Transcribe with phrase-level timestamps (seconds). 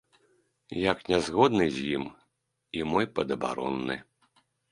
[0.91, 2.07] Як не згодны з ім
[2.79, 4.01] і мой падабаронны.